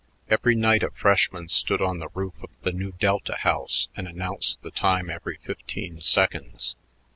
Every 0.31 0.55
night 0.55 0.81
a 0.81 0.89
freshman 0.89 1.47
stood 1.49 1.79
on 1.79 1.99
the 1.99 2.09
roof 2.15 2.33
of 2.41 2.49
the 2.63 2.71
Nu 2.71 2.91
Delta 2.93 3.35
house 3.35 3.87
and 3.95 4.07
announced 4.07 4.59
the 4.63 4.71
time 4.71 5.11
every 5.11 5.37
fifteen 5.43 6.01
seconds. 6.01 6.75